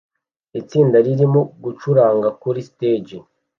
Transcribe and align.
Itsinda 0.59 0.97
ririmo 1.05 1.41
gucuranga 1.63 2.29
kuri 2.41 2.59
stage 2.69 3.15